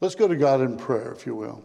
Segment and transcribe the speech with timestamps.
[0.00, 1.62] Let's go to God in prayer, if you will.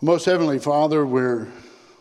[0.00, 1.48] Most Heavenly Father, we're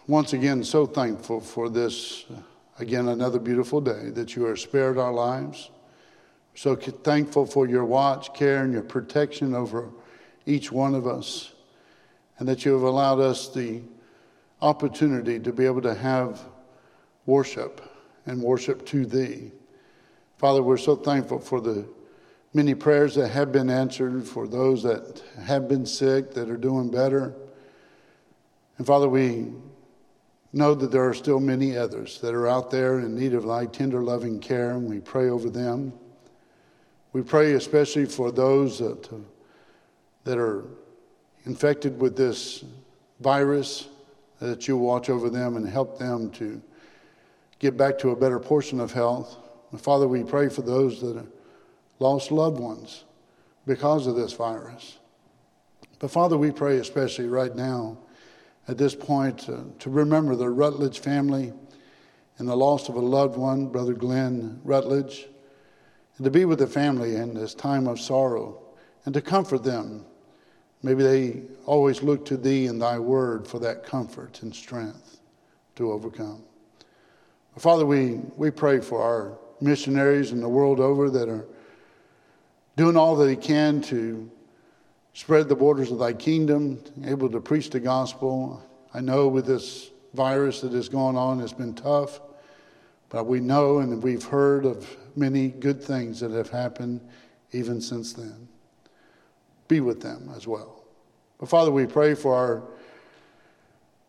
[0.08, 2.40] once again so thankful for this, uh,
[2.80, 5.72] again, another beautiful day that you have spared our lives.
[6.54, 9.90] So thankful for your watch, care, and your protection over
[10.46, 11.54] each one of us,
[12.38, 13.82] and that you have allowed us the
[14.62, 16.40] opportunity to be able to have
[17.26, 17.82] worship
[18.28, 19.52] and worship to Thee.
[20.38, 21.88] Father, we're so thankful for the
[22.58, 26.90] many prayers that have been answered, for those that have been sick, that are doing
[26.90, 27.32] better.
[28.80, 29.54] And Father, we
[30.54, 33.68] know that there are still many others that are out there in need of thy
[33.68, 35.94] tender, loving care, and we pray over them.
[37.14, 39.18] We pray especially for those that, uh,
[40.24, 40.66] that are
[41.46, 42.66] infected with this
[43.20, 43.88] virus,
[44.40, 46.60] that you watch over them and help them to
[47.60, 49.38] get back to a better portion of health.
[49.72, 51.24] And Father, we pray for those that
[52.00, 53.04] lost loved ones
[53.66, 54.98] because of this virus.
[56.00, 57.98] But Father, we pray especially right now
[58.68, 61.54] at this point uh, to remember the Rutledge family
[62.38, 65.28] and the loss of a loved one, Brother Glenn Rutledge
[66.18, 68.60] and to be with the family in this time of sorrow
[69.06, 70.04] and to comfort them.
[70.84, 75.20] Maybe they always look to thee and thy word for that comfort and strength
[75.76, 76.44] to overcome.
[77.58, 81.48] Father, we, we pray for our missionaries in the world over that are
[82.78, 84.30] doing all that he can to
[85.14, 88.64] spread the borders of thy kingdom, able to preach the gospel.
[88.94, 92.22] I know with this virus that is going on, it's been tough,
[93.10, 97.02] but we know and we've heard of many good things that have happened
[97.52, 98.48] even since then.
[99.68, 100.84] Be with them as well.
[101.40, 102.62] But Father, we pray for our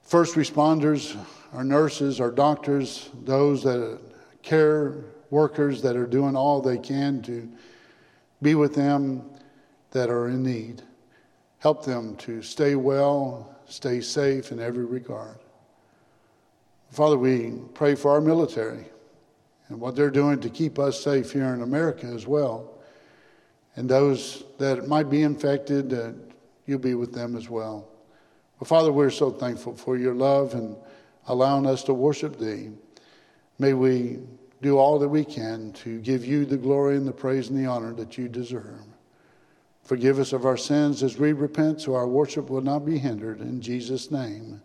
[0.03, 1.17] first responders,
[1.55, 3.99] our nurses, our doctors, those that
[4.43, 7.49] care workers that are doing all they can to
[8.43, 9.23] be with them
[9.91, 10.83] that are in need.
[11.59, 15.39] Help them to stay well, stay safe in every regard.
[16.91, 18.87] Father, we pray for our military
[19.69, 22.79] and what they're doing to keep us safe here in America as well.
[23.77, 26.13] And those that might be infected, uh,
[26.67, 27.87] you'll be with them as well.
[28.59, 30.77] Well, Father, we're so thankful for your love and
[31.27, 32.71] allowing us to worship Thee.
[33.59, 34.21] May we
[34.61, 37.67] do all that we can to give you the glory and the praise and the
[37.67, 38.81] honor that you deserve.
[39.83, 43.41] Forgive us of our sins as we repent so our worship will not be hindered.
[43.41, 44.61] In Jesus' name,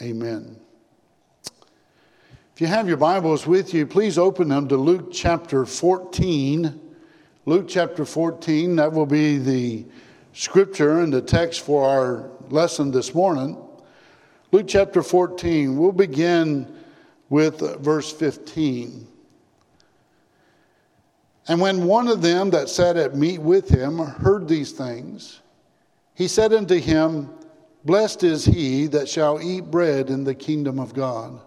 [0.00, 0.60] amen.
[2.54, 6.80] If you have your Bibles with you, please open them to Luke chapter 14.
[7.46, 9.84] Luke chapter 14, that will be the
[10.32, 13.56] scripture and the text for our lesson this morning.
[14.52, 16.75] Luke chapter 14, we'll begin
[17.28, 19.06] with verse 15.
[21.48, 25.40] And when one of them that sat at meat with him heard these things,
[26.14, 27.30] he said unto him,
[27.84, 31.40] Blessed is he that shall eat bread in the kingdom of God.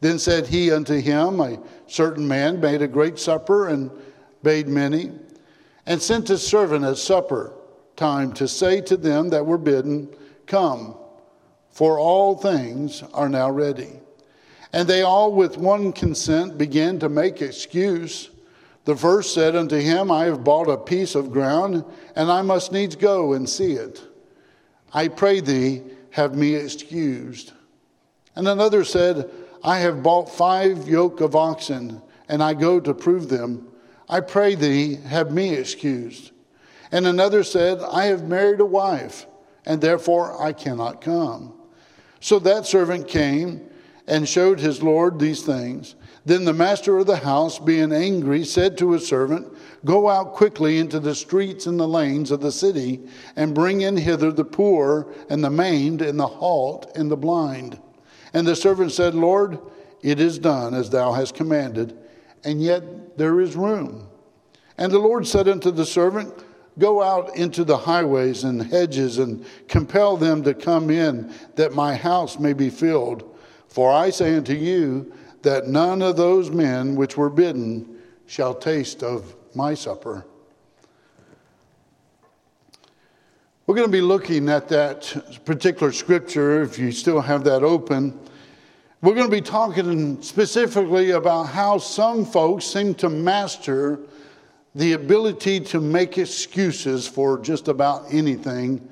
[0.00, 3.90] Then said he unto him, A certain man made a great supper and
[4.42, 5.12] bade many,
[5.86, 7.54] and sent his servant at supper
[7.96, 10.08] time to say to them that were bidden,
[10.46, 10.94] Come,
[11.70, 14.00] for all things are now ready.
[14.76, 18.28] And they all with one consent began to make excuse.
[18.84, 21.82] The first said unto him, I have bought a piece of ground,
[22.14, 24.02] and I must needs go and see it.
[24.92, 27.54] I pray thee, have me excused.
[28.34, 29.30] And another said,
[29.64, 33.68] I have bought five yoke of oxen, and I go to prove them.
[34.10, 36.32] I pray thee, have me excused.
[36.92, 39.24] And another said, I have married a wife,
[39.64, 41.54] and therefore I cannot come.
[42.20, 43.70] So that servant came
[44.06, 45.94] and showed his Lord these things.
[46.24, 49.46] Then the master of the house, being angry, said to his servant,
[49.84, 53.00] Go out quickly into the streets and the lanes of the city,
[53.36, 57.78] and bring in hither the poor, and the maimed, and the halt, and the blind.
[58.32, 59.58] And the servant said, Lord,
[60.02, 61.96] it is done as thou hast commanded,
[62.44, 64.08] and yet there is room.
[64.78, 66.34] And the Lord said unto the servant,
[66.78, 71.94] Go out into the highways and hedges and compel them to come in, that my
[71.94, 73.35] house may be filled.
[73.76, 75.12] For I say unto you
[75.42, 80.24] that none of those men which were bidden shall taste of my supper.
[83.66, 88.18] We're going to be looking at that particular scripture, if you still have that open.
[89.02, 94.00] We're going to be talking specifically about how some folks seem to master
[94.74, 98.88] the ability to make excuses for just about anything.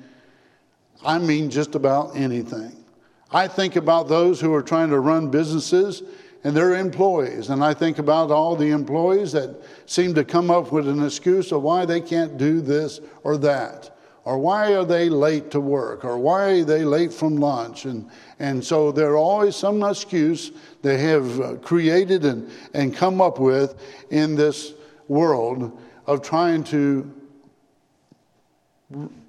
[1.03, 2.84] I mean, just about anything.
[3.31, 6.03] I think about those who are trying to run businesses
[6.43, 7.49] and their employees.
[7.49, 11.51] And I think about all the employees that seem to come up with an excuse
[11.51, 13.95] of why they can't do this or that
[14.25, 17.85] or why are they late to work, or why are they late from lunch?
[17.85, 20.51] And, and so there are always some excuse
[20.81, 23.75] they have uh, created and, and come up with
[24.09, 24.73] in this
[25.07, 27.13] world of trying to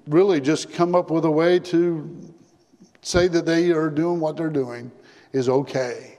[0.07, 2.33] really just come up with a way to
[3.07, 4.91] say that they are doing what they're doing
[5.31, 6.17] is okay.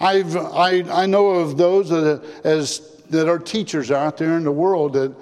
[0.00, 4.52] I've, I, I know of those that, as, that are teachers out there in the
[4.52, 5.14] world that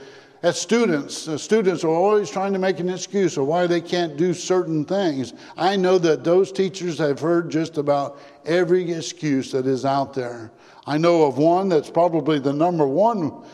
[0.43, 4.33] as students, students are always trying to make an excuse of why they can't do
[4.33, 5.35] certain things.
[5.57, 10.53] I know that those teachers have heard just about every excuse that is out there.
[10.87, 13.45] I know of one that's probably the number one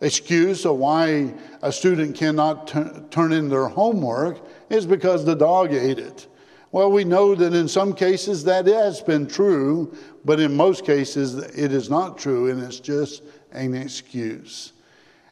[0.00, 5.72] excuse of why a student cannot t- turn in their homework is because the dog
[5.72, 6.26] ate it.
[6.74, 11.36] Well, we know that in some cases that has been true, but in most cases
[11.36, 13.22] it is not true and it's just
[13.52, 14.72] an excuse.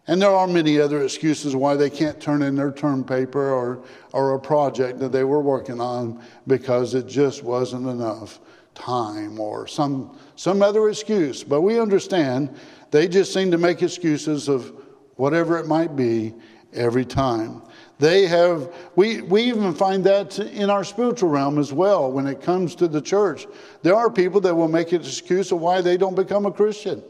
[0.07, 3.83] And there are many other excuses why they can't turn in their term paper or,
[4.13, 8.39] or a project that they were working on because it just wasn't enough
[8.77, 11.43] time or some, some other excuse.
[11.43, 12.57] But we understand
[12.93, 14.73] they just seem to make excuses of
[15.17, 16.35] whatever it might be
[16.73, 17.63] every time.
[18.03, 22.43] They have, we, we even find that in our spiritual realm as well when it
[22.43, 23.47] comes to the church.
[23.83, 27.01] There are people that will make an excuse of why they don't become a Christian.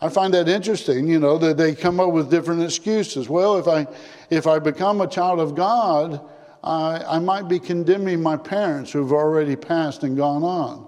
[0.00, 3.28] I find that interesting, you know, that they come up with different excuses.
[3.28, 3.86] Well, if I,
[4.28, 6.20] if I become a child of God,
[6.64, 10.84] I, I might be condemning my parents who've already passed and gone on.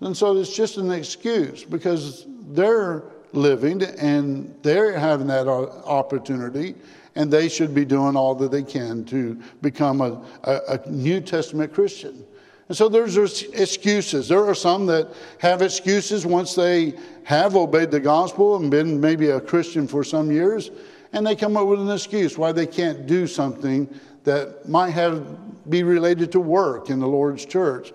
[0.00, 3.04] And so it's just an excuse because they're
[3.34, 6.74] living and they're having that opportunity
[7.16, 11.20] and they should be doing all that they can to become a, a, a New
[11.20, 12.24] Testament Christian.
[12.68, 14.28] And so there's excuses.
[14.28, 15.08] There are some that
[15.38, 20.30] have excuses once they have obeyed the gospel and been maybe a Christian for some
[20.30, 20.70] years,
[21.12, 23.88] and they come up with an excuse why they can't do something
[24.24, 27.92] that might have be related to work in the Lord's church.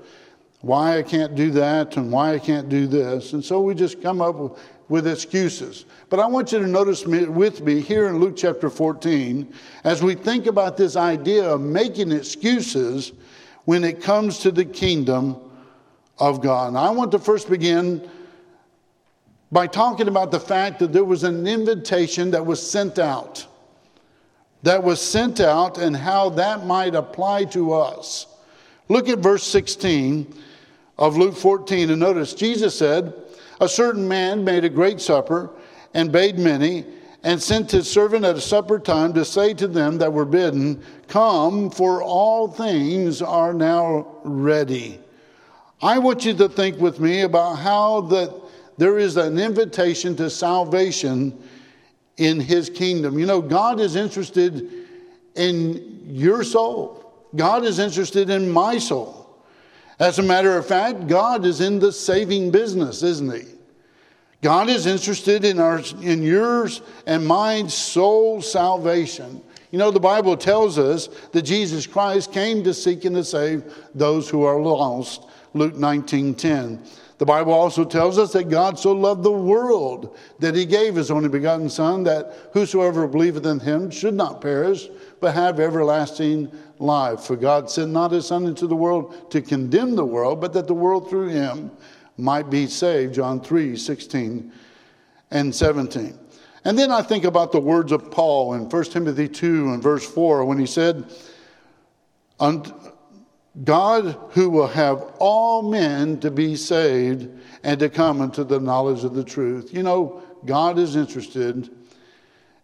[0.61, 3.33] Why I can't do that and why I can't do this.
[3.33, 4.51] And so we just come up with,
[4.91, 5.85] with excuses.
[6.09, 9.51] But I want you to notice me, with me here in Luke chapter 14,
[9.85, 13.13] as we think about this idea of making excuses
[13.63, 15.37] when it comes to the kingdom
[16.19, 16.67] of God.
[16.67, 18.05] And I want to first begin
[19.49, 23.47] by talking about the fact that there was an invitation that was sent out.
[24.63, 28.27] That was sent out and how that might apply to us.
[28.89, 30.35] Look at verse 16
[30.97, 33.13] of Luke 14 and notice Jesus said,
[33.61, 35.51] A certain man made a great supper
[35.93, 36.83] and bade many
[37.23, 40.83] and sent his servant at a supper time to say to them that were bidden,
[41.07, 44.99] Come, for all things are now ready.
[45.79, 48.33] I want you to think with me about how that
[48.77, 51.37] there is an invitation to salvation
[52.17, 53.19] in his kingdom.
[53.19, 54.67] You know, God is interested
[55.35, 57.29] in your soul.
[57.35, 59.21] God is interested in my soul.
[59.99, 63.50] As a matter of fact, God is in the saving business, isn't he?
[64.41, 69.41] God is interested in, our, in yours and mine soul salvation.
[69.69, 73.63] You know, the Bible tells us that Jesus Christ came to seek and to save
[73.93, 75.27] those who are lost.
[75.53, 76.83] Luke 19 10.
[77.19, 81.11] The Bible also tells us that God so loved the world that he gave his
[81.11, 84.89] only begotten Son, that whosoever believeth in him should not perish,
[85.19, 87.19] but have everlasting life.
[87.19, 90.65] For God sent not his Son into the world to condemn the world, but that
[90.65, 91.69] the world through him
[92.21, 94.51] might be saved, John 3 16
[95.31, 96.17] and 17.
[96.63, 100.07] And then I think about the words of Paul in 1 Timothy 2 and verse
[100.07, 101.05] 4 when he said,
[103.65, 107.29] God who will have all men to be saved
[107.63, 109.73] and to come into the knowledge of the truth.
[109.73, 111.69] You know, God is interested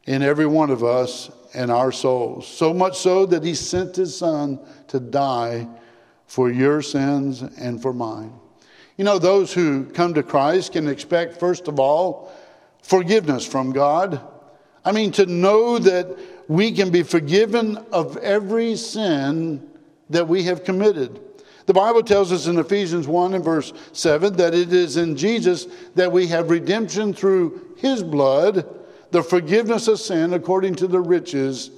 [0.05, 2.47] in every one of us and our souls.
[2.47, 5.67] So much so that he sent his son to die
[6.27, 8.33] for your sins and for mine.
[8.97, 12.31] You know, those who come to Christ can expect, first of all,
[12.81, 14.19] forgiveness from God.
[14.83, 19.69] I mean, to know that we can be forgiven of every sin
[20.09, 21.19] that we have committed.
[21.67, 25.67] The Bible tells us in Ephesians 1 and verse 7 that it is in Jesus
[25.95, 28.65] that we have redemption through his blood,
[29.11, 31.69] the forgiveness of sin according to the riches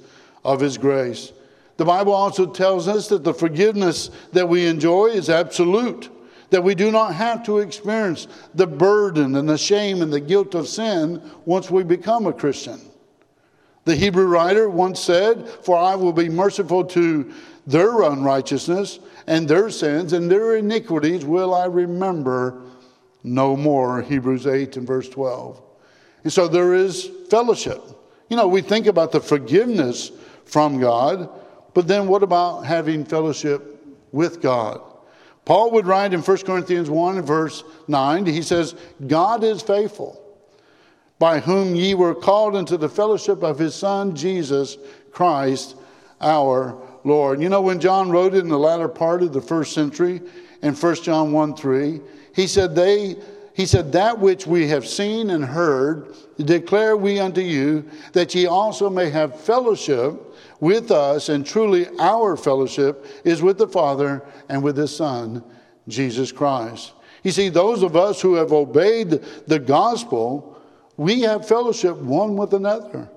[0.44, 1.32] of his grace.
[1.76, 6.08] The Bible also tells us that the forgiveness that we enjoy is absolute
[6.50, 10.54] that we do not have to experience the burden and the shame and the guilt
[10.54, 12.80] of sin once we become a Christian.
[13.84, 17.32] The Hebrew writer once said, For I will be merciful to
[17.66, 22.62] their unrighteousness and their sins and their iniquities will I remember
[23.22, 24.02] no more.
[24.02, 25.62] Hebrews 8 and verse 12.
[26.24, 27.82] And so there is fellowship.
[28.28, 30.10] You know, we think about the forgiveness
[30.44, 31.28] from God,
[31.74, 34.80] but then what about having fellowship with God?
[35.50, 38.76] Paul would write in 1 Corinthians 1 verse 9, he says,
[39.08, 40.22] God is faithful,
[41.18, 44.78] by whom ye were called into the fellowship of his Son, Jesus
[45.10, 45.74] Christ,
[46.20, 47.42] our Lord.
[47.42, 50.22] You know, when John wrote it in the latter part of the first century,
[50.62, 52.00] in 1 John 1 3,
[52.32, 53.16] he said, They
[53.52, 58.46] he said, That which we have seen and heard, declare we unto you, that ye
[58.46, 60.29] also may have fellowship
[60.60, 65.42] with us, and truly our fellowship is with the Father and with his Son,
[65.88, 66.92] Jesus Christ.
[67.22, 69.10] You see, those of us who have obeyed
[69.46, 70.58] the gospel,
[70.96, 73.08] we have fellowship one with another.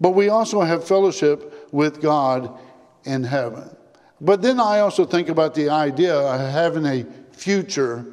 [0.00, 2.58] But we also have fellowship with God
[3.04, 3.74] in heaven.
[4.20, 8.06] But then I also think about the idea of having a future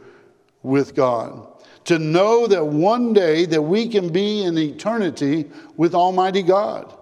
[0.64, 1.48] with God.
[1.86, 6.96] To know that one day that we can be in eternity with Almighty God.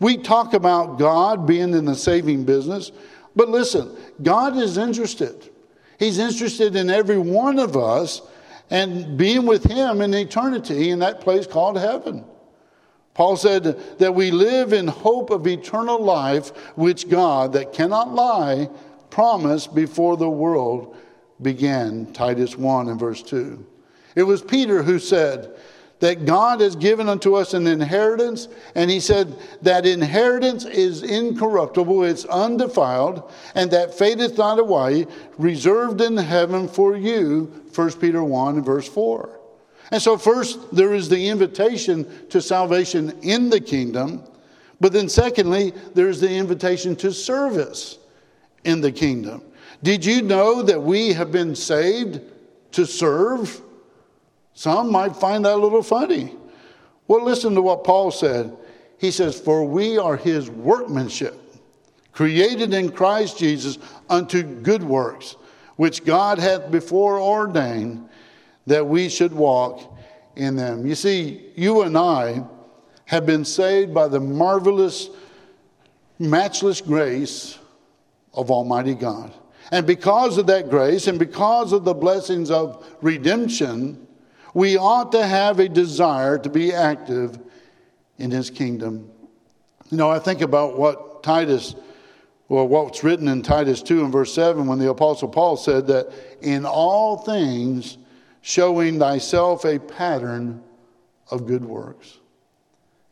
[0.00, 2.92] We talk about God being in the saving business,
[3.34, 5.50] but listen, God is interested.
[5.98, 8.22] He's interested in every one of us
[8.70, 12.24] and being with Him in eternity in that place called heaven.
[13.14, 13.64] Paul said
[13.98, 18.70] that we live in hope of eternal life, which God, that cannot lie,
[19.10, 20.96] promised before the world
[21.42, 22.12] began.
[22.12, 23.66] Titus 1 and verse 2.
[24.14, 25.57] It was Peter who said
[26.00, 32.04] that God has given unto us an inheritance, and he said that inheritance is incorruptible,
[32.04, 35.06] it's undefiled, and that fadeth not away,
[35.38, 37.52] reserved in heaven for you.
[37.74, 39.38] 1 Peter 1 verse 4.
[39.90, 44.22] And so, first, there is the invitation to salvation in the kingdom.
[44.80, 47.98] But then, secondly, there's the invitation to service
[48.64, 49.42] in the kingdom.
[49.82, 52.20] Did you know that we have been saved
[52.72, 53.62] to serve?
[54.58, 56.34] Some might find that a little funny.
[57.06, 58.56] Well, listen to what Paul said.
[58.98, 61.40] He says, For we are his workmanship,
[62.10, 63.78] created in Christ Jesus
[64.10, 65.36] unto good works,
[65.76, 68.08] which God hath before ordained
[68.66, 69.96] that we should walk
[70.34, 70.84] in them.
[70.84, 72.44] You see, you and I
[73.04, 75.08] have been saved by the marvelous,
[76.18, 77.60] matchless grace
[78.34, 79.32] of Almighty God.
[79.70, 84.07] And because of that grace and because of the blessings of redemption,
[84.58, 87.38] we ought to have a desire to be active
[88.18, 89.08] in His kingdom.
[89.88, 91.76] You know, I think about what Titus,
[92.48, 96.12] or what's written in Titus 2 and verse 7 when the Apostle Paul said that
[96.40, 97.98] in all things,
[98.40, 100.60] showing thyself a pattern
[101.30, 102.18] of good works.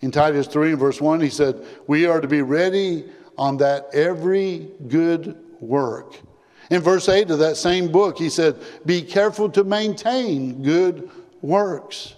[0.00, 3.04] In Titus 3 and verse 1, he said, We are to be ready
[3.38, 6.16] on that every good work.
[6.70, 11.08] In verse 8 of that same book, he said, Be careful to maintain good
[11.42, 12.14] works.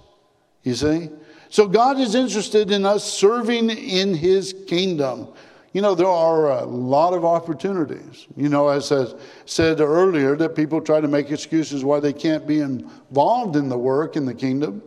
[0.62, 1.10] You see?
[1.50, 5.28] So God is interested in us serving in his kingdom.
[5.72, 8.26] You know, there are a lot of opportunities.
[8.36, 9.06] You know, as I
[9.46, 13.78] said earlier, that people try to make excuses why they can't be involved in the
[13.78, 14.82] work in the kingdom.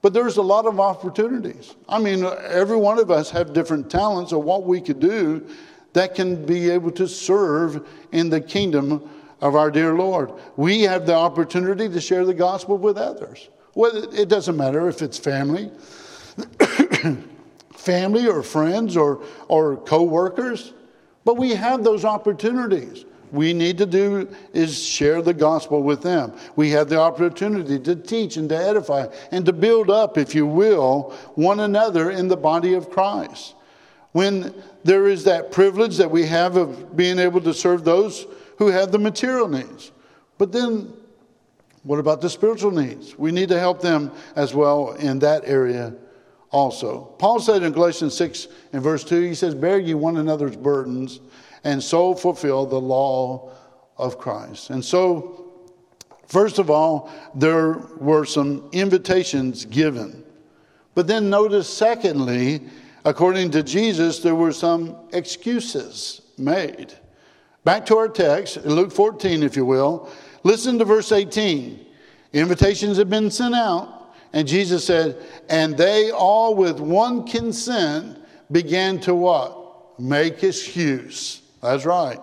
[0.00, 1.76] But there's a lot of opportunities.
[1.88, 5.46] I mean, every one of us have different talents of what we could do
[5.92, 9.08] that can be able to serve in the kingdom
[9.40, 10.32] of our dear Lord.
[10.56, 13.48] We have the opportunity to share the gospel with others.
[13.74, 15.70] Well, it doesn't matter if it's family.
[17.74, 20.72] family or friends or, or co-workers,
[21.24, 23.04] but we have those opportunities.
[23.32, 26.34] We need to do is share the gospel with them.
[26.54, 30.46] We have the opportunity to teach and to edify and to build up, if you
[30.46, 33.54] will, one another in the body of Christ.
[34.12, 38.26] When there is that privilege that we have of being able to serve those
[38.58, 39.90] who have the material needs.
[40.36, 40.92] But then,
[41.82, 43.18] what about the spiritual needs?
[43.18, 45.94] We need to help them as well in that area
[46.50, 47.14] also.
[47.18, 51.20] Paul said in Galatians 6 and verse 2, he says, Bear ye one another's burdens,
[51.64, 53.50] and so fulfill the law
[53.96, 54.70] of Christ.
[54.70, 55.50] And so,
[56.28, 60.24] first of all, there were some invitations given.
[60.94, 62.62] But then notice, secondly,
[63.04, 66.92] according to Jesus, there were some excuses made.
[67.64, 70.10] Back to our text, Luke 14, if you will.
[70.44, 71.84] Listen to verse 18.
[72.32, 74.14] Invitations have been sent out.
[74.32, 75.16] And Jesus said,
[75.48, 78.18] and they all with one consent
[78.50, 80.00] began to what?
[80.00, 81.42] Make excuse.
[81.60, 82.18] That's right.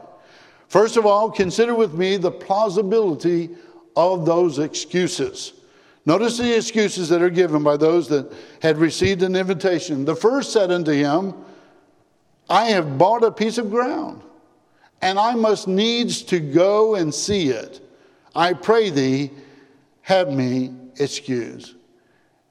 [0.67, 3.49] First of all, consider with me the plausibility
[3.95, 5.53] of those excuses.
[6.05, 10.05] Notice the excuses that are given by those that had received an invitation.
[10.05, 11.33] The first said unto him,
[12.49, 14.23] I have bought a piece of ground,
[15.01, 17.81] and I must needs to go and see it.
[18.35, 19.31] I pray thee,
[20.01, 21.75] have me excused.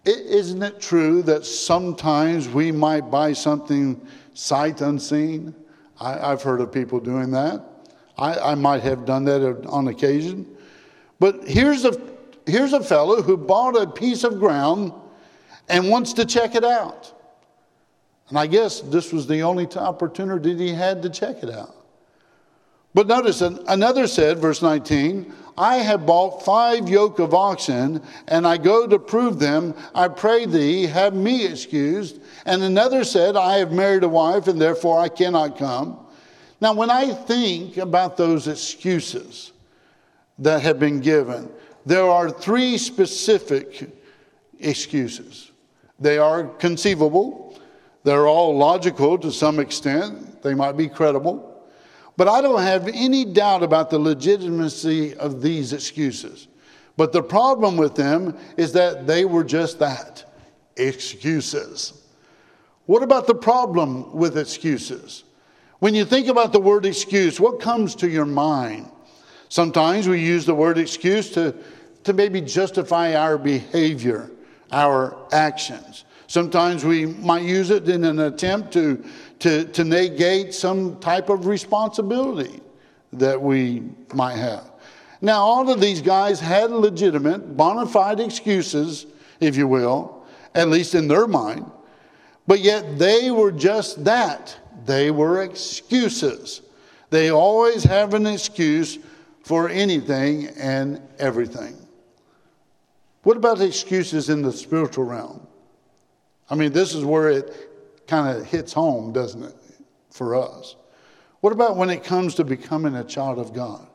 [0.05, 4.01] Isn't it true that sometimes we might buy something
[4.33, 5.55] sight unseen?
[6.01, 7.65] I, have heard of people doing that.
[8.17, 10.47] I, I might have done that on occasion.
[11.19, 12.01] But here's a,
[12.47, 14.93] here's a fellow who bought a piece of ground
[15.69, 17.13] and wants to check it out.
[18.29, 21.75] And I guess this was the only opportunity he had to check it out.
[22.95, 28.57] But notice another said, verse 19, I have bought five yoke of oxen, and I
[28.57, 29.75] go to prove them.
[29.95, 32.21] I pray thee, have me excused.
[32.47, 35.99] And another said, I have married a wife, and therefore I cannot come.
[36.61, 39.53] Now, when I think about those excuses
[40.39, 41.51] that have been given,
[41.85, 43.91] there are three specific
[44.61, 45.51] excuses.
[45.99, 47.59] They are conceivable,
[48.05, 51.48] they're all logical to some extent, they might be credible.
[52.19, 56.49] But I don't have any doubt about the legitimacy of these excuses.
[56.97, 60.25] But the problem with them is that they were just that
[60.77, 61.93] excuses.
[62.87, 65.23] What about the problem with excuses?
[65.79, 68.91] When you think about the word excuse, what comes to your mind?
[69.49, 71.55] Sometimes we use the word excuse to,
[72.03, 74.29] to maybe justify our behavior,
[74.73, 76.05] our actions.
[76.27, 79.03] Sometimes we might use it in an attempt to
[79.41, 82.61] to, to negate some type of responsibility
[83.13, 84.65] that we might have.
[85.21, 89.07] Now, all of these guys had legitimate, bona fide excuses,
[89.41, 91.71] if you will, at least in their mind,
[92.47, 94.57] but yet they were just that.
[94.87, 96.63] They were excuses.
[97.11, 98.99] They always have an excuse
[99.43, 101.77] for anything and everything.
[103.23, 105.47] What about excuses in the spiritual realm?
[106.49, 107.68] I mean, this is where it
[108.09, 109.55] kind of hits home, doesn't it,
[110.11, 110.75] for us?
[111.41, 113.87] What about when it comes to becoming a child of God?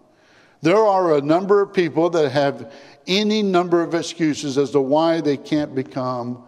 [0.62, 2.72] There are a number of people that have
[3.06, 6.46] any number of excuses as to why they can't become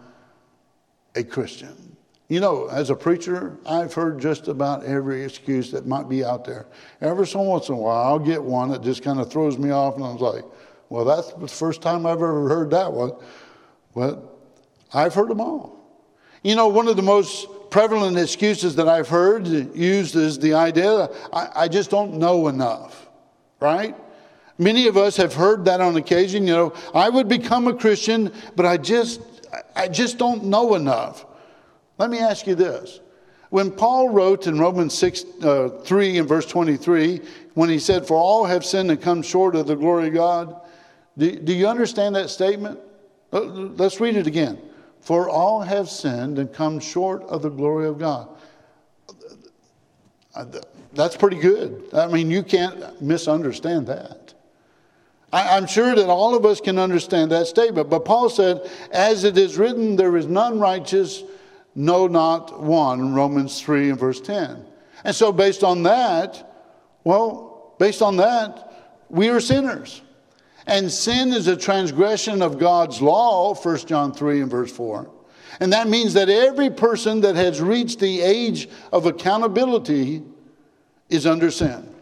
[1.14, 1.96] a Christian.
[2.28, 6.44] You know, as a preacher, I've heard just about every excuse that might be out
[6.44, 6.66] there.
[7.00, 9.70] Every so once in a while, I'll get one that just kind of throws me
[9.70, 10.44] off, and I was like,
[10.88, 13.12] well, that's the first time I've ever heard that one.
[13.94, 14.32] Well,
[14.94, 15.76] I've heard them all.
[16.42, 21.08] You know, one of the most prevalent excuses that I've heard used is the idea
[21.32, 23.08] I, I just don't know enough,
[23.60, 23.94] right?
[24.58, 26.46] Many of us have heard that on occasion.
[26.46, 29.20] You know, I would become a Christian, but I just,
[29.74, 31.26] I just don't know enough.
[31.98, 33.00] Let me ask you this.
[33.50, 37.20] When Paul wrote in Romans 6, uh, 3 and verse 23,
[37.54, 40.60] when he said, For all have sinned and come short of the glory of God,
[41.16, 42.78] do, do you understand that statement?
[43.32, 44.58] Uh, let's read it again.
[45.06, 48.28] For all have sinned and come short of the glory of God.
[50.34, 50.46] Uh,
[50.94, 51.90] that's pretty good.
[51.92, 54.34] I mean, you can't misunderstand that.
[55.32, 57.88] I, am sure that all of us can understand that statement.
[57.88, 61.22] But Paul said, As it is written, there is none righteous,
[61.76, 64.66] no, not one, Romans 3 and verse 10.
[65.04, 66.64] And so, based on that,
[67.04, 70.02] well, based on that, we are sinners.
[70.66, 75.08] And sin is a transgression of God's law, 1 John 3 and verse 4.
[75.60, 80.22] And that means that every person that has reached the age of accountability
[81.08, 81.94] is under sin.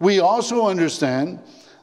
[0.00, 1.40] We also understand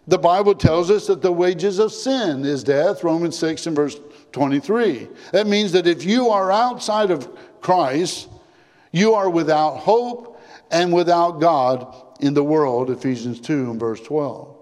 [0.07, 3.99] the Bible tells us that the wages of sin is death, Romans 6 and verse
[4.31, 5.07] 23.
[5.31, 7.29] That means that if you are outside of
[7.61, 8.29] Christ,
[8.91, 14.54] you are without hope and without God in the world, Ephesians 2 and verse 12.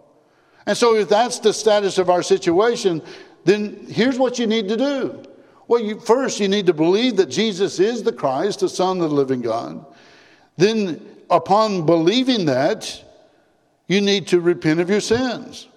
[0.65, 3.01] And so, if that's the status of our situation,
[3.43, 5.23] then here's what you need to do.
[5.67, 9.09] Well, you, first, you need to believe that Jesus is the Christ, the Son of
[9.09, 9.85] the living God.
[10.57, 13.03] Then, upon believing that,
[13.87, 15.67] you need to repent of your sins.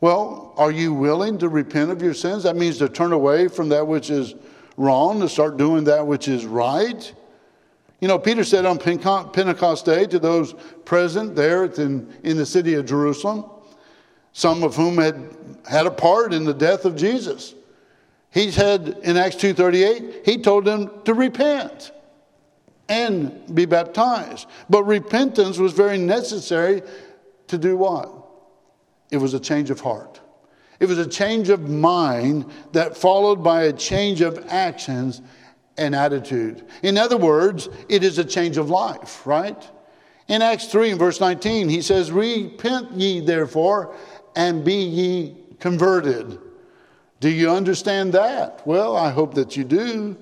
[0.00, 2.42] Well, are you willing to repent of your sins?
[2.42, 4.34] That means to turn away from that which is
[4.76, 7.12] wrong, to start doing that which is right.
[8.00, 10.52] You know, Peter said on Pentecost Day to those
[10.84, 13.46] present there in, in the city of Jerusalem,
[14.36, 15.34] some of whom had
[15.66, 17.54] had a part in the death of Jesus.
[18.30, 21.90] He said in Acts 2:38, he told them to repent
[22.86, 24.46] and be baptized.
[24.68, 26.82] But repentance was very necessary
[27.46, 28.12] to do what?
[29.10, 30.20] It was a change of heart.
[30.80, 35.22] It was a change of mind that followed by a change of actions
[35.78, 36.62] and attitude.
[36.82, 39.66] In other words, it is a change of life, right?
[40.28, 43.94] In Acts 3 and verse 19, he says, Repent ye therefore
[44.36, 46.38] and be ye converted.
[47.20, 48.64] Do you understand that?
[48.66, 50.16] Well, I hope that you do.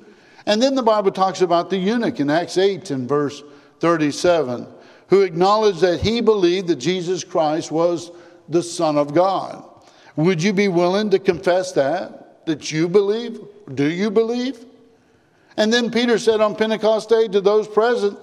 [0.46, 3.42] And then the Bible talks about the eunuch in Acts 8 and verse
[3.81, 4.66] 37,
[5.09, 8.12] who acknowledged that he believed that Jesus Christ was
[8.48, 9.64] the Son of God.
[10.16, 12.46] Would you be willing to confess that?
[12.46, 13.40] That you believe?
[13.74, 14.64] Do you believe?
[15.57, 18.18] And then Peter said on Pentecost Day to those present,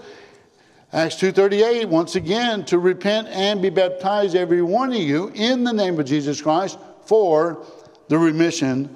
[0.94, 5.72] Acts 2:38 once again to repent and be baptized every one of you in the
[5.72, 7.66] name of Jesus Christ for
[8.10, 8.90] the remission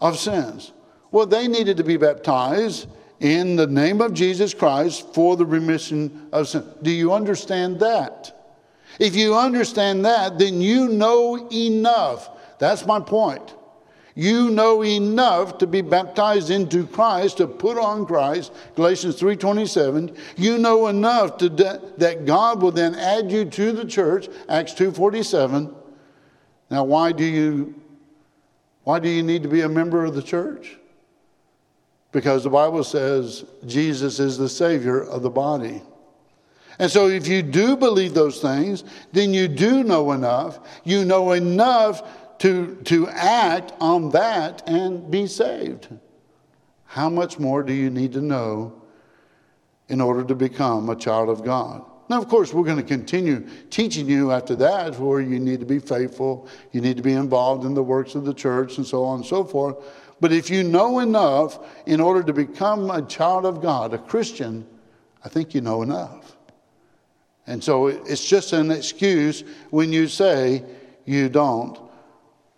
[0.00, 0.72] of sins.
[1.12, 2.88] Well, they needed to be baptized
[3.20, 6.64] in the name of Jesus Christ for the remission of sins.
[6.82, 8.32] Do you understand that?
[8.98, 12.28] If you understand that, then you know enough.
[12.58, 13.54] That's my point.
[14.18, 20.16] You know enough to be baptized into Christ, to put on Christ, Galatians 3.27.
[20.38, 24.72] You know enough to de- that God will then add you to the church, Acts
[24.72, 25.72] 2.47.
[26.70, 27.74] Now, why do you
[28.84, 30.78] why do you need to be a member of the church?
[32.12, 35.82] Because the Bible says Jesus is the Savior of the body.
[36.78, 40.60] And so, if you do believe those things, then you do know enough.
[40.84, 42.02] You know enough
[42.38, 45.88] to, to act on that and be saved.
[46.84, 48.82] How much more do you need to know
[49.88, 51.84] in order to become a child of God?
[52.08, 55.66] Now, of course, we're going to continue teaching you after that where you need to
[55.66, 59.04] be faithful, you need to be involved in the works of the church, and so
[59.04, 59.76] on and so forth.
[60.20, 64.66] But if you know enough in order to become a child of God, a Christian,
[65.24, 66.36] I think you know enough.
[67.46, 70.64] And so it's just an excuse when you say
[71.04, 71.78] you don't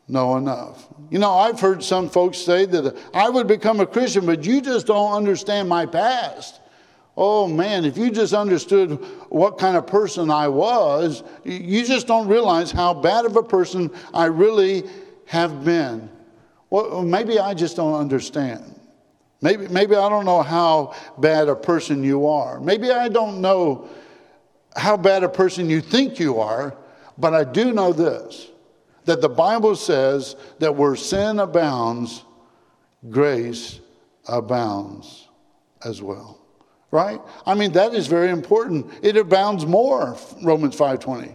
[0.09, 0.89] know enough.
[1.11, 4.61] You know, I've heard some folks say that I would become a Christian, but you
[4.61, 6.61] just don't understand my past.
[7.17, 8.93] Oh man, if you just understood
[9.29, 13.91] what kind of person I was, you just don't realize how bad of a person
[14.15, 14.85] I really
[15.27, 16.09] have been.
[16.71, 18.79] Well, maybe I just don't understand.
[19.41, 22.61] Maybe, maybe I don't know how bad a person you are.
[22.61, 23.89] Maybe I don't know
[24.77, 26.77] how bad a person you think you are,
[27.17, 28.49] but I do know this
[29.09, 32.25] that the Bible says that where sin abounds,
[33.09, 33.81] grace
[34.29, 35.29] abounds
[35.83, 36.39] as well.
[36.91, 37.19] Right?
[37.47, 38.87] I mean that is very important.
[39.03, 41.35] It abounds more, Romans 5:20.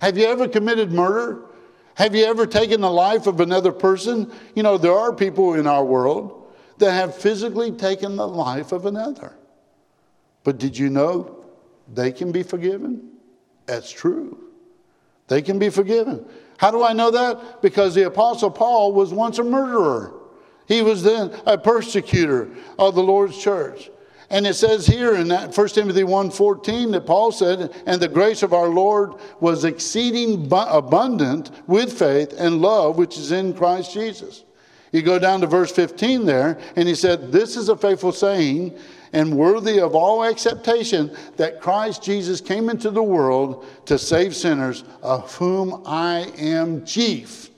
[0.00, 1.42] Have you ever committed murder?
[1.96, 4.32] Have you ever taken the life of another person?
[4.54, 8.86] You know, there are people in our world that have physically taken the life of
[8.86, 9.34] another.
[10.44, 11.44] But did you know
[11.92, 13.10] they can be forgiven?
[13.66, 14.38] That's true.
[15.28, 16.24] They can be forgiven.
[16.58, 17.62] How do I know that?
[17.62, 20.14] Because the Apostle Paul was once a murderer.
[20.66, 23.90] He was then a persecutor of the Lord's church.
[24.30, 28.42] And it says here in that 1 Timothy 1.14 that Paul said, And the grace
[28.42, 34.44] of our Lord was exceeding abundant with faith and love which is in Christ Jesus.
[34.90, 38.78] You go down to verse 15 there, and he said, This is a faithful saying
[39.12, 44.84] and worthy of all acceptation that Christ Jesus came into the world to save sinners,
[45.02, 47.50] of whom I am chief.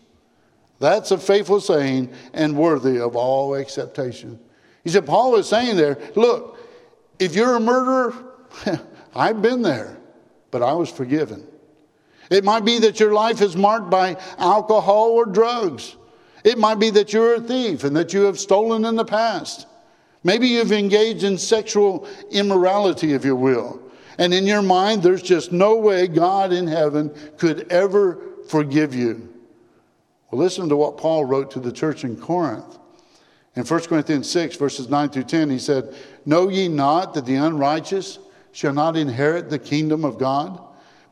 [0.81, 4.39] That's a faithful saying and worthy of all acceptation.
[4.83, 6.59] He said, Paul is saying there, look,
[7.19, 8.15] if you're a murderer,
[9.15, 9.97] I've been there,
[10.51, 11.47] but I was forgiven.
[12.31, 15.97] It might be that your life is marked by alcohol or drugs.
[16.43, 19.67] It might be that you're a thief and that you have stolen in the past.
[20.25, 23.81] Maybe you've engaged in sexual immorality, if you will.
[24.19, 29.29] And in your mind, there's just no way God in heaven could ever forgive you.
[30.31, 32.79] Well, listen to what Paul wrote to the church in Corinth.
[33.57, 37.37] In 1 Corinthians 6, verses 9 through 10, he said, Know ye not that the
[37.37, 38.19] unrighteous
[38.53, 40.61] shall not inherit the kingdom of God?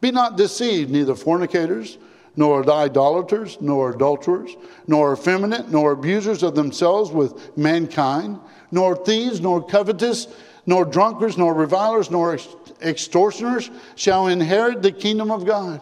[0.01, 1.99] Be not deceived, neither fornicators,
[2.35, 8.41] nor idolaters, nor adulterers, nor effeminate, nor abusers of themselves with mankind
[8.73, 10.27] nor thieves, nor covetous,
[10.67, 12.37] nor drunkards, nor revilers, nor
[12.81, 15.81] extortioners shall inherit the kingdom of God.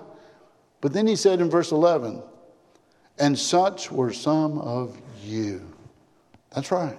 [0.82, 2.22] But then he said in verse 11,
[3.18, 5.62] and such were some of you.
[6.54, 6.98] That's right.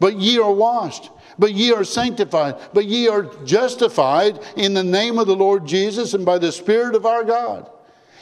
[0.00, 5.18] But ye are washed, but ye are sanctified, but ye are justified in the name
[5.18, 7.70] of the Lord Jesus and by the Spirit of our God.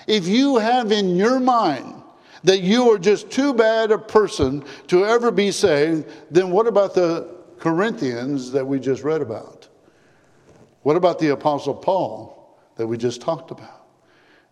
[0.06, 1.99] If you have in your mind
[2.44, 6.94] that you are just too bad a person to ever be saved, then what about
[6.94, 9.68] the Corinthians that we just read about?
[10.82, 13.86] What about the Apostle Paul that we just talked about?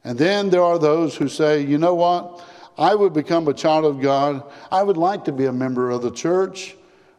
[0.04, 2.44] And then there are those who say, you know what?
[2.76, 4.42] I would become a child of God.
[4.70, 6.76] I would like to be a member of the church.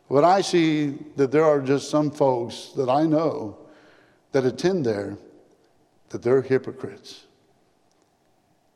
[0.09, 3.57] But I see that there are just some folks that I know
[4.31, 5.17] that attend there
[6.09, 7.25] that they're hypocrites.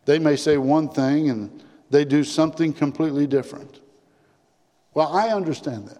[0.05, 3.79] They may say one thing and they do something completely different.
[4.93, 5.99] Well, I understand that.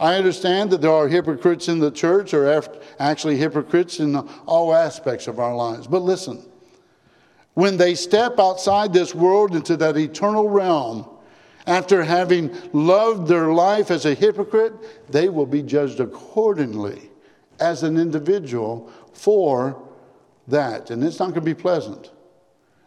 [0.00, 2.62] I understand that there are hypocrites in the church, or
[3.00, 4.14] actually hypocrites in
[4.46, 5.88] all aspects of our lives.
[5.88, 6.44] But listen,
[7.58, 11.08] When they step outside this world into that eternal realm,
[11.66, 17.10] after having loved their life as a hypocrite, they will be judged accordingly
[17.58, 19.76] as an individual for
[20.46, 20.90] that.
[20.90, 22.12] And it's not going to be pleasant.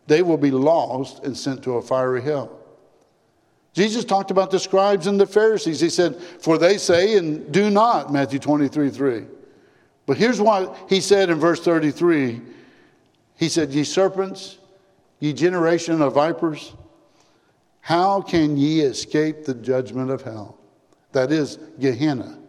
[0.08, 2.60] They will be lost and sent to a fiery hell.
[3.74, 5.80] Jesus talked about the scribes and the Pharisees.
[5.80, 9.26] He said, For they say and do not, Matthew 23 3.
[10.06, 12.42] But here's what he said in verse 33
[13.38, 14.58] He said, Ye serpents,
[15.20, 16.74] ye generation of vipers,
[17.80, 20.58] how can ye escape the judgment of hell?
[21.14, 22.41] That is Gehenna.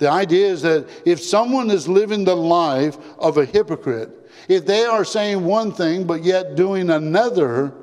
[0.00, 4.08] The idea is that if someone is living the life of a hypocrite,
[4.48, 7.74] if they are saying one thing but yet doing another,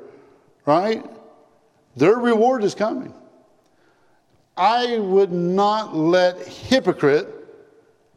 [0.66, 1.06] right?
[1.94, 3.14] Their reward is coming.
[4.56, 7.28] I would not let hypocrite,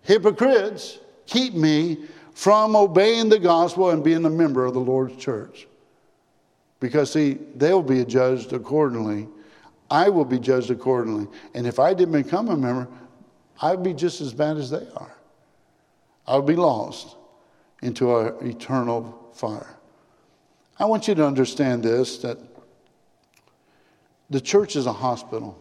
[0.02, 5.68] hypocrites keep me from obeying the gospel and being a member of the Lord's church.
[6.80, 9.28] Because, see, they'll be judged accordingly.
[9.92, 11.28] I will be judged accordingly.
[11.54, 12.88] And if I didn't become a member,
[13.62, 15.16] I'd be just as bad as they are.
[16.28, 17.16] I would be lost
[17.82, 19.78] into an eternal fire.
[20.80, 22.38] I want you to understand this that
[24.30, 25.58] the church is a hospital,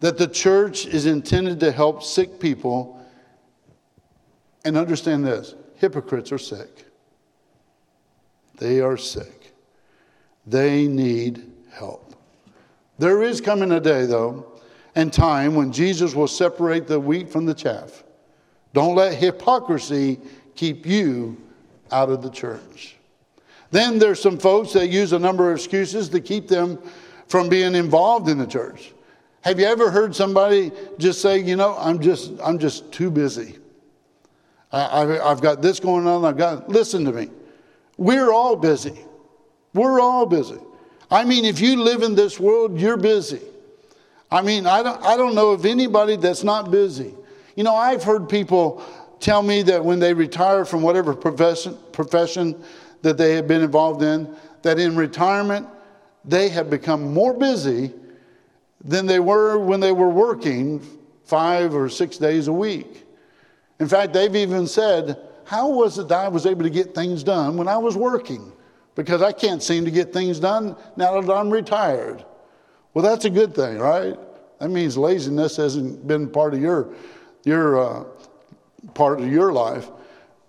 [0.00, 3.00] that the church is intended to help sick people.
[4.66, 6.86] And understand this hypocrites are sick.
[8.58, 9.52] They are sick.
[10.46, 12.14] They need help.
[12.98, 14.53] There is coming a day, though,
[14.94, 18.04] and time when Jesus will separate the wheat from the chaff.
[18.72, 20.20] Don't let hypocrisy
[20.54, 21.36] keep you
[21.90, 22.96] out of the church.
[23.70, 26.78] Then there's some folks that use a number of excuses to keep them
[27.28, 28.92] from being involved in the church.
[29.42, 33.58] Have you ever heard somebody just say, you know, I'm just, I'm just too busy.
[34.72, 36.24] I, have got this going on.
[36.24, 37.30] I've got, listen to me.
[37.96, 39.04] We're all busy.
[39.72, 40.58] We're all busy.
[41.10, 43.40] I mean, if you live in this world, you're busy.
[44.34, 47.14] I mean, I don't, I don't know of anybody that's not busy.
[47.54, 48.82] You know, I've heard people
[49.20, 52.60] tell me that when they retire from whatever profession, profession
[53.02, 55.68] that they have been involved in, that in retirement,
[56.24, 57.92] they have become more busy
[58.82, 60.84] than they were when they were working
[61.22, 63.06] five or six days a week.
[63.78, 67.22] In fact, they've even said, How was it that I was able to get things
[67.22, 68.52] done when I was working?
[68.96, 72.24] Because I can't seem to get things done now that I'm retired.
[72.94, 74.16] Well, that's a good thing, right?
[74.60, 76.94] That means laziness hasn't been part of your,
[77.44, 78.04] your uh,
[78.94, 79.88] part of your life.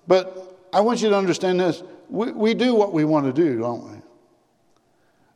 [0.07, 1.83] But I want you to understand this.
[2.09, 3.97] We, we do what we want to do, don't we?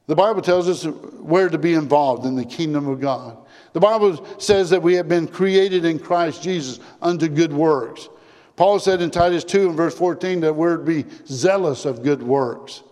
[0.06, 3.38] The Bible tells us where to be involved in the kingdom of God.
[3.74, 8.10] The Bible says that we have been created in Christ Jesus unto good works.
[8.56, 12.22] Paul said in Titus 2 and verse 14 that we're to be zealous of good
[12.24, 12.84] works.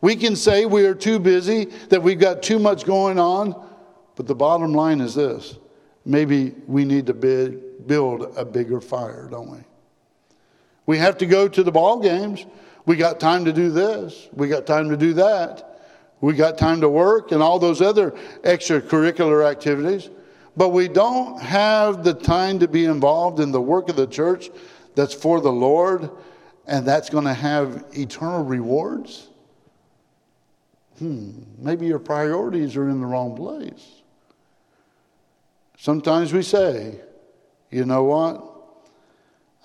[0.00, 3.54] We can say we are too busy, that we've got too much going on,
[4.14, 5.58] but the bottom line is this
[6.04, 9.58] maybe we need to build a bigger fire, don't we?
[10.86, 12.46] We have to go to the ball games.
[12.86, 15.68] We got time to do this, we got time to do that.
[16.20, 18.10] We got time to work and all those other
[18.42, 20.10] extracurricular activities,
[20.56, 24.50] but we don't have the time to be involved in the work of the church
[24.96, 26.10] that's for the Lord
[26.66, 29.27] and that's going to have eternal rewards.
[30.98, 34.02] Hmm, maybe your priorities are in the wrong place.
[35.76, 37.00] Sometimes we say,
[37.70, 38.44] you know what?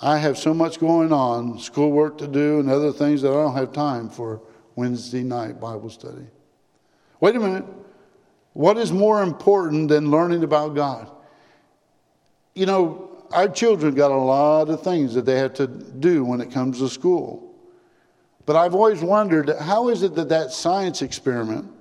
[0.01, 3.55] I have so much going on, schoolwork to do, and other things that I don't
[3.55, 4.41] have time for
[4.75, 6.27] Wednesday night Bible study.
[7.19, 7.65] Wait a minute.
[8.53, 11.09] What is more important than learning about God?
[12.53, 16.41] You know, our children got a lot of things that they have to do when
[16.41, 17.52] it comes to school.
[18.45, 21.71] But I've always wondered how is it that that science experiment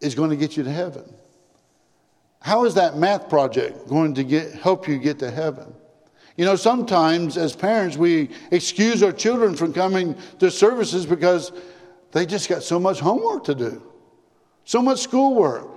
[0.00, 1.04] is going to get you to heaven?
[2.40, 5.72] How is that math project going to get, help you get to heaven?
[6.36, 11.52] You know, sometimes as parents, we excuse our children from coming to services because
[12.10, 13.82] they just got so much homework to do,
[14.64, 15.68] so much schoolwork.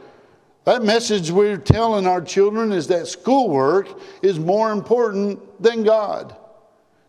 [0.64, 3.88] That message we're telling our children is that schoolwork
[4.24, 6.36] is more important than God.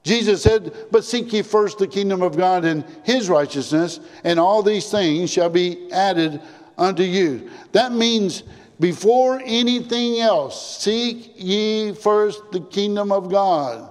[0.07, 4.63] Jesus said, But seek ye first the kingdom of God and his righteousness, and all
[4.63, 6.41] these things shall be added
[6.79, 7.51] unto you.
[7.73, 8.45] That means
[8.79, 13.91] before anything else, seek ye first the kingdom of God.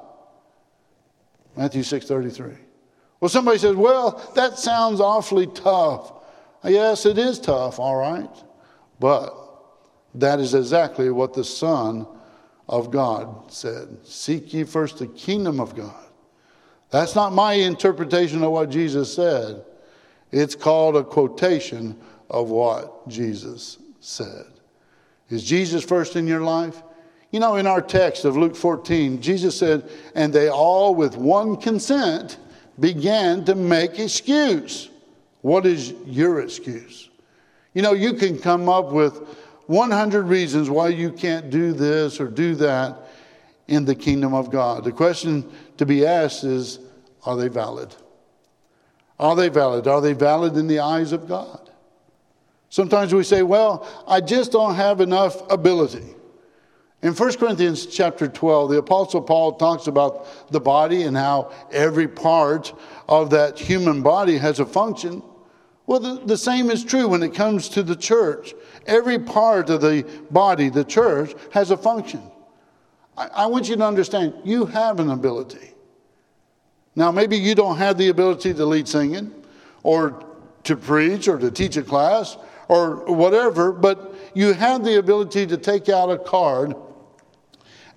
[1.58, 2.54] Matthew 6 33.
[3.20, 6.14] Well, somebody says, well, that sounds awfully tough.
[6.64, 8.30] Yes, it is tough, all right.
[9.02, 9.36] But
[10.14, 12.08] that is exactly what the Son
[12.70, 16.05] of God said Seek ye first the kingdom of God.
[16.96, 19.66] That's not my interpretation of what Jesus said.
[20.32, 24.46] It's called a quotation of what Jesus said.
[25.30, 26.82] Is Jesus first in your life?
[27.32, 31.58] You know, in our text of Luke 14, Jesus said, And they all with one
[31.58, 32.38] consent
[32.80, 34.90] began to make excuse.
[35.42, 37.10] What is your excuse?
[37.74, 39.18] You know, you can come up with
[39.68, 43.10] 100 reasons why you can't do this or do that
[43.68, 44.86] in the kingdom of God.
[44.86, 45.44] The question
[45.76, 46.80] to be asked is
[47.26, 47.96] are they valid?
[49.20, 49.88] Are they valid?
[49.88, 51.70] Are they valid in the eyes of God?
[52.70, 56.16] Sometimes we say, well, I just don't have enough ability.
[57.02, 62.08] In 1 Corinthians chapter 12, the Apostle Paul talks about the body and how every
[62.08, 62.74] part
[63.08, 65.22] of that human body has a function.
[65.86, 68.56] Well, the, the, same is true when it comes to the church.
[68.88, 72.24] Every part of the body, the church, has a function.
[73.16, 75.75] I, I want you to understand you have an ability.
[76.96, 79.34] Now, maybe you don't have the ability to lead singing
[79.84, 80.24] or
[80.64, 85.58] to preach or to teach a class or whatever, but you have the ability to
[85.58, 86.76] take out a card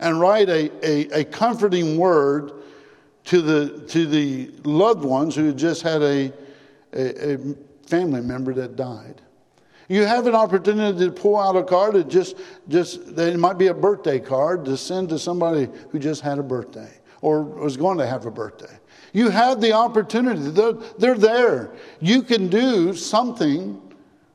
[0.00, 2.52] and write a, a, a comforting word
[3.24, 6.32] to the, to the loved ones who just had a,
[6.92, 7.38] a, a
[7.87, 9.20] family member that died.
[9.88, 12.37] You have an opportunity to pull out a card that just,
[12.68, 16.42] just it might be a birthday card to send to somebody who just had a
[16.42, 18.78] birthday or was going to have a birthday.
[19.12, 20.51] You have the opportunity.
[20.51, 21.71] They're, they're there.
[22.01, 23.81] You can do something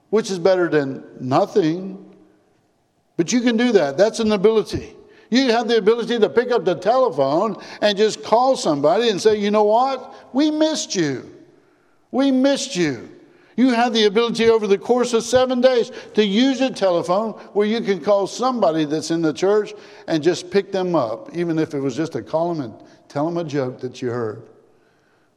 [0.10, 2.16] which is better than nothing,
[3.18, 3.98] but you can do that.
[3.98, 4.96] That's an ability.
[5.30, 9.40] You have the ability to pick up the telephone and just call somebody and say,
[9.40, 10.14] you know what?
[10.34, 11.30] We missed you.
[12.12, 13.10] We missed you.
[13.56, 17.68] You have the ability over the course of seven days to use a telephone where
[17.68, 19.74] you can call somebody that's in the church
[20.08, 22.74] and just pick them up, even if it was just to call them and
[23.08, 24.44] tell them a joke that you heard.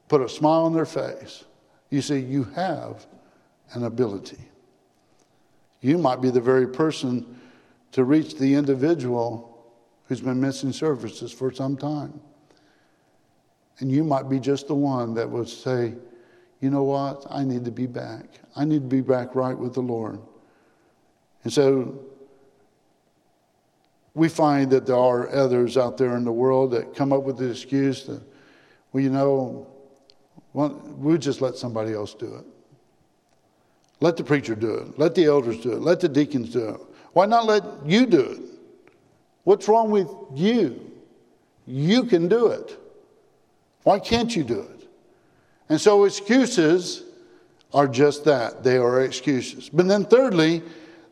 [0.09, 1.45] Put a smile on their face.
[1.91, 3.07] You see, you have
[3.73, 4.39] an ability.
[5.81, 7.39] You might be the very person
[7.93, 9.65] to reach the individual
[10.07, 12.21] who's been missing services for some time.
[13.79, 15.95] And you might be just the one that would say,
[16.61, 17.27] you know what?
[17.29, 18.25] I need to be back.
[18.55, 20.21] I need to be back right with the Lord.
[21.45, 21.99] And so
[24.15, 27.37] we find that there are others out there in the world that come up with
[27.37, 28.23] the excuse that,
[28.93, 29.67] well, you know,
[30.57, 32.45] well, we'll just let somebody else do it.
[34.01, 34.99] Let the preacher do it.
[34.99, 35.83] Let the elders do it.
[35.83, 36.81] Let the deacons do it.
[37.13, 38.41] Why not let you do it?
[39.45, 40.81] What's wrong with you?
[41.67, 42.75] You can do it.
[43.83, 44.89] Why can't you do it?
[45.69, 47.05] And so excuses
[47.75, 49.69] are just that they are excuses.
[49.69, 50.63] But then, thirdly,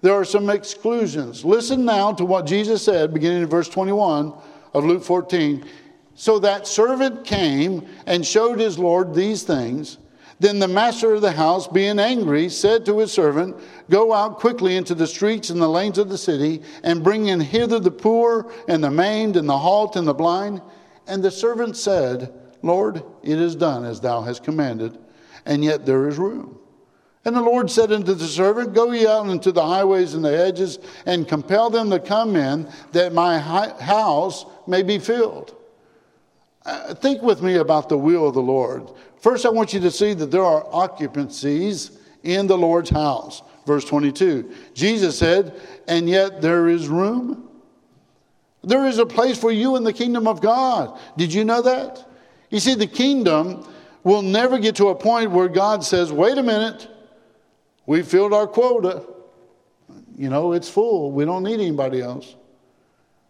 [0.00, 1.44] there are some exclusions.
[1.44, 4.32] Listen now to what Jesus said, beginning in verse 21
[4.72, 5.66] of Luke 14.
[6.14, 9.98] So that servant came and showed his Lord these things.
[10.40, 13.56] Then the master of the house, being angry, said to his servant,
[13.88, 17.40] Go out quickly into the streets and the lanes of the city, and bring in
[17.40, 20.60] hither the poor, and the maimed, and the halt, and the blind.
[21.06, 24.98] And the servant said, Lord, it is done as thou hast commanded,
[25.46, 26.58] and yet there is room.
[27.24, 30.36] And the Lord said unto the servant, Go ye out into the highways and the
[30.36, 35.54] hedges, and compel them to come in, that my house may be filled.
[36.64, 38.90] Uh, think with me about the will of the Lord.
[39.20, 43.42] First, I want you to see that there are occupancies in the Lord's house.
[43.66, 44.50] Verse 22.
[44.72, 47.48] Jesus said, And yet there is room.
[48.62, 50.98] There is a place for you in the kingdom of God.
[51.16, 52.06] Did you know that?
[52.50, 53.66] You see, the kingdom
[54.02, 56.88] will never get to a point where God says, Wait a minute,
[57.86, 59.02] we filled our quota.
[60.16, 61.12] You know, it's full.
[61.12, 62.36] We don't need anybody else.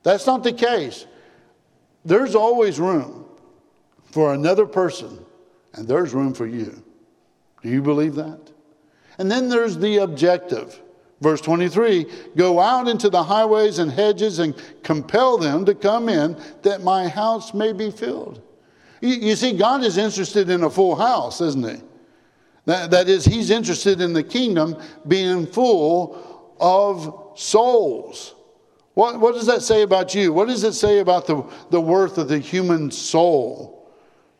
[0.04, 1.06] That's not the case.
[2.04, 3.23] There's always room
[4.14, 5.18] for another person
[5.72, 6.80] and there's room for you.
[7.62, 8.38] Do you believe that?
[9.18, 10.80] And then there's the objective.
[11.20, 16.40] Verse 23 Go out into the highways and hedges and compel them to come in
[16.62, 18.40] that my house may be filled.
[19.00, 21.82] You, you see, God is interested in a full house, isn't He?
[22.66, 28.36] That, that is, He's interested in the kingdom being full of souls.
[28.94, 30.32] What, what does that say about you?
[30.32, 33.73] What does it say about the, the worth of the human soul?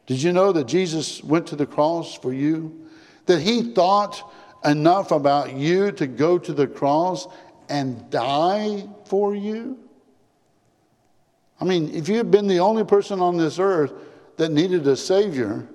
[0.07, 2.89] Did you know that Jesus went to the cross for you?
[3.27, 4.33] That he thought
[4.65, 7.27] enough about you to go to the cross
[7.69, 9.79] and die for you?
[11.61, 13.93] I mean, if you had been the only person on this earth
[14.37, 15.67] that needed a Savior,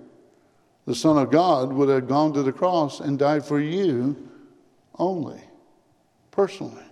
[0.85, 4.29] the Son of God would have gone to the cross and died for you
[4.97, 5.39] only,
[6.31, 6.83] personally.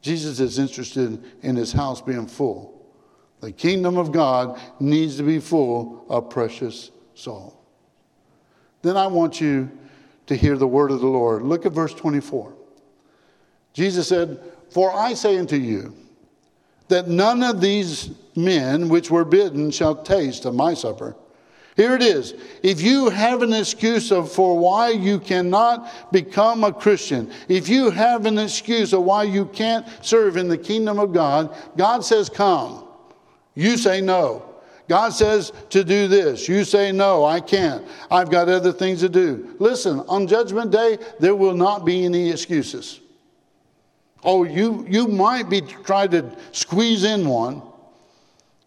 [0.00, 2.81] Jesus is interested in his house being full.
[3.42, 7.60] The kingdom of God needs to be full of precious soul.
[8.82, 9.68] Then I want you
[10.26, 11.42] to hear the word of the Lord.
[11.42, 12.54] Look at verse 24.
[13.72, 14.40] Jesus said,
[14.70, 15.92] For I say unto you,
[16.86, 21.16] that none of these men which were bidden shall taste of my supper.
[21.74, 22.34] Here it is.
[22.62, 27.90] If you have an excuse of for why you cannot become a Christian, if you
[27.90, 32.28] have an excuse of why you can't serve in the kingdom of God, God says,
[32.28, 32.86] Come.
[33.54, 34.52] You say no.
[34.88, 36.48] God says to do this.
[36.48, 37.86] You say, No, I can't.
[38.10, 39.54] I've got other things to do.
[39.58, 43.00] Listen, on Judgment Day, there will not be any excuses.
[44.24, 47.62] Oh, you, you might be trying to squeeze in one,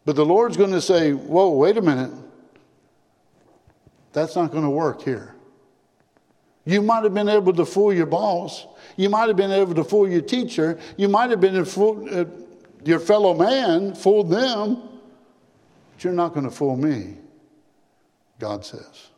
[0.03, 2.11] but the Lord's going to say, Whoa, wait a minute.
[4.13, 5.35] That's not going to work here.
[6.65, 8.65] You might have been able to fool your boss.
[8.95, 10.79] You might have been able to fool your teacher.
[10.97, 12.25] You might have been able to fool, uh,
[12.87, 14.75] your fellow man, fooled them.
[15.93, 17.15] But you're not going to fool me,
[18.39, 19.09] God says.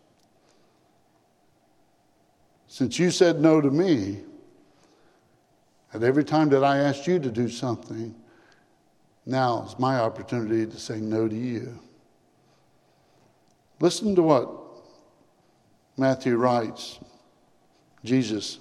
[2.68, 4.20] Since you said no to me,
[5.94, 8.14] and every time that I asked you to do something,
[9.26, 11.80] now is my opportunity to say no to you.
[13.80, 14.50] Listen to what
[15.98, 17.00] Matthew writes,
[18.04, 18.60] Jesus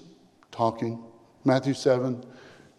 [0.50, 1.02] talking.
[1.44, 2.24] Matthew 7,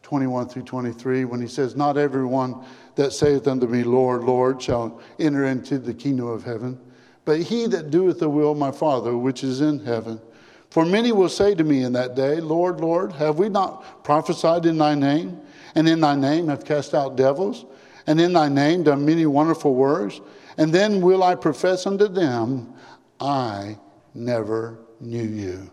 [0.08, 2.64] 21 through 23, when he says, Not everyone
[2.95, 6.80] that saith unto me, Lord, Lord, shall enter into the kingdom of heaven,
[7.26, 10.22] but he that doeth the will of my Father which is in heaven.
[10.70, 14.66] For many will say to me in that day, Lord, Lord, have we not prophesied
[14.66, 15.41] in thy name?
[15.76, 17.66] And in thy name have cast out devils?
[18.08, 20.22] And in thy name done many wonderful works?
[20.58, 22.74] And then will I profess unto them,
[23.20, 23.78] I
[24.14, 25.70] never knew you.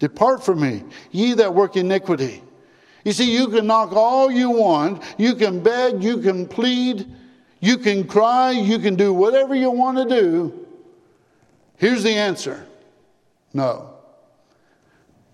[0.00, 0.82] Depart from me,
[1.12, 2.42] ye that work iniquity.
[3.04, 7.06] You see, you can knock all you want, you can beg, you can plead,
[7.60, 10.66] you can cry, you can do whatever you want to do.
[11.76, 12.66] Here's the answer
[13.52, 13.90] no,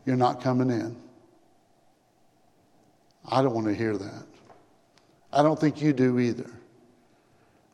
[0.07, 0.97] you're not coming in.
[3.27, 4.27] I don't want to hear that.
[5.33, 6.51] I don't think you do either.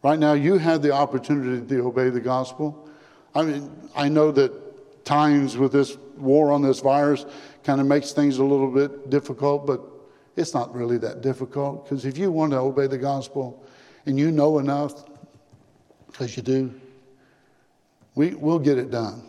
[0.02, 2.88] Right now, you have the opportunity to obey the gospel.
[3.34, 7.26] I mean, I know that times with this war on this virus
[7.64, 9.80] kind of makes things a little bit difficult, but
[10.36, 13.64] it's not really that difficult because if you want to obey the gospel
[14.06, 15.04] and you know enough,
[16.06, 16.72] because you do,
[18.14, 19.22] we, we'll get it done.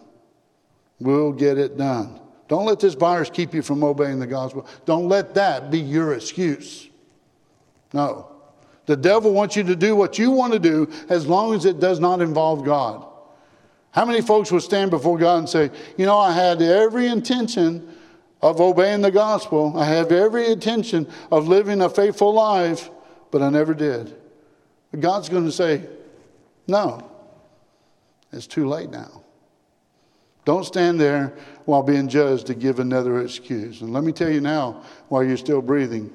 [1.00, 2.20] We'll get it done.
[2.48, 4.68] Don't let this virus keep you from obeying the gospel.
[4.86, 6.90] Don't let that be your excuse.
[7.94, 8.28] No.
[8.86, 11.80] The devil wants you to do what you want to do as long as it
[11.80, 13.06] does not involve God.
[13.92, 17.96] How many folks will stand before God and say, You know, I had every intention
[18.42, 22.90] of obeying the gospel, I have every intention of living a faithful life,
[23.30, 24.16] but I never did.
[25.00, 25.86] God's going to say,
[26.68, 27.10] No,
[28.32, 29.24] it's too late now.
[30.44, 31.34] Don't stand there
[31.66, 33.82] while being judged to give another excuse.
[33.82, 36.12] And let me tell you now, while you're still breathing,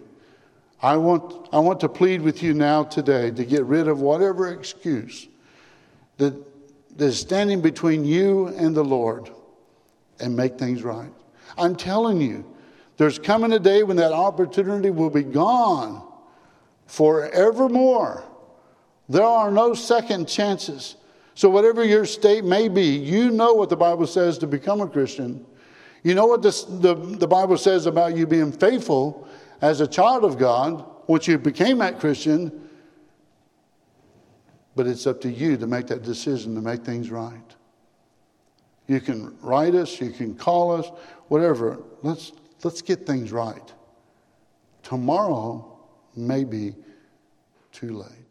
[0.83, 4.53] I want, I want to plead with you now today to get rid of whatever
[4.53, 5.29] excuse
[6.19, 6.35] that
[6.97, 9.31] that's standing between you and the Lord
[10.19, 11.13] and make things right.
[11.59, 12.45] I'm telling you,
[12.97, 16.07] there's coming a day when that opportunity will be gone
[16.87, 18.25] forevermore.
[19.09, 20.97] There are no second chances.
[21.35, 24.89] So, whatever your state may be, you know what the Bible says to become a
[24.89, 25.45] Christian.
[26.03, 29.29] You know what this, the, the Bible says about you being faithful
[29.61, 32.69] as a child of God once you became that Christian.
[34.75, 37.55] But it's up to you to make that decision to make things right.
[38.87, 40.91] You can write us, you can call us,
[41.29, 41.83] whatever.
[42.03, 42.33] Let's,
[42.65, 43.73] let's get things right.
[44.83, 45.79] Tomorrow
[46.15, 46.75] may be
[47.73, 48.26] too late.